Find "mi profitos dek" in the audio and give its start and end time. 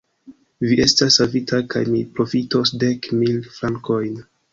1.89-3.11